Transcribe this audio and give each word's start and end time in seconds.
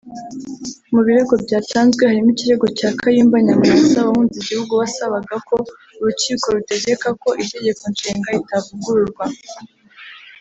Mu 0.93 1.01
birego 1.05 1.33
byatanzwe 1.45 2.01
harimo 2.09 2.29
ikirego 2.33 2.65
cya 2.77 2.89
Kayumba 2.99 3.37
Nyamwasa 3.45 3.97
wahunze 4.05 4.35
igihugu 4.39 4.73
wasabaga 4.81 5.35
ko 5.47 5.57
urukiko 6.01 6.45
rutegeka 6.55 7.07
ko 7.21 7.29
Itegeko 7.43 7.81
Nshinga 7.93 8.29
ritavugururwa 8.37 9.25